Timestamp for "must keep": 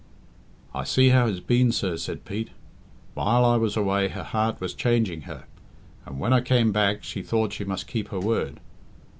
7.65-8.07